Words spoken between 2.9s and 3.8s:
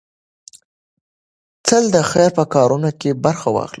کې برخه واخلئ.